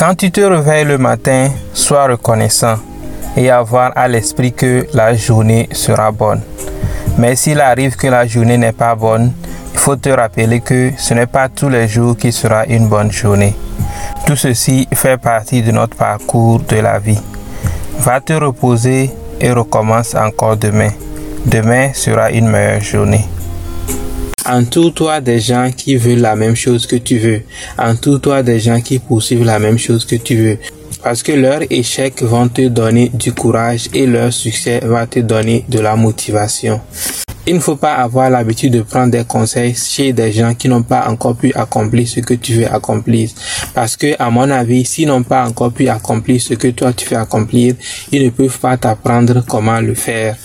[0.00, 2.76] Quand tu te réveilles le matin, sois reconnaissant
[3.36, 6.40] et avoir à l'esprit que la journée sera bonne.
[7.18, 9.34] Mais s'il arrive que la journée n'est pas bonne,
[9.74, 13.12] il faut te rappeler que ce n'est pas tous les jours qui sera une bonne
[13.12, 13.54] journée.
[14.24, 17.20] Tout ceci fait partie de notre parcours de la vie.
[17.98, 20.92] Va te reposer et recommence encore demain.
[21.44, 23.26] Demain sera une meilleure journée.
[24.50, 27.42] Entoure-toi des gens qui veulent la même chose que tu veux.
[27.78, 30.58] Entoure-toi des gens qui poursuivent la même chose que tu veux.
[31.04, 35.64] Parce que leurs échecs vont te donner du courage et leur succès va te donner
[35.68, 36.80] de la motivation.
[37.46, 40.82] Il ne faut pas avoir l'habitude de prendre des conseils chez des gens qui n'ont
[40.82, 43.30] pas encore pu accomplir ce que tu veux accomplir.
[43.72, 47.08] Parce que, à mon avis, s'ils n'ont pas encore pu accomplir ce que toi tu
[47.08, 47.76] veux accomplir,
[48.10, 50.36] ils ne peuvent pas t'apprendre comment le faire.